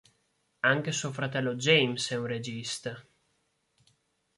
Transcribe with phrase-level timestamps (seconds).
[0.61, 2.99] Anche suo fratello James è un regista.